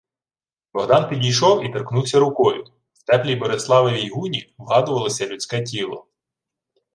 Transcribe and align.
Богдан 0.73 1.09
підійшов 1.09 1.65
і 1.65 1.69
торкнувся 1.69 2.19
рукою. 2.19 2.65
В 2.93 3.03
теплій 3.03 3.35
Бориславовій 3.35 4.09
гуні 4.09 4.53
вгадувалось 4.57 5.21
людське 5.21 5.61
тіло. 5.63 6.07